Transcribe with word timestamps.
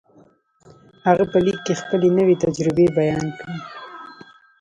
هغه 1.07 1.23
په 1.31 1.37
ليک 1.45 1.59
کې 1.65 1.73
خپلې 1.81 2.07
نوې 2.17 2.35
تجربې 2.43 2.85
بيان 2.97 3.25
کړې. 3.39 3.57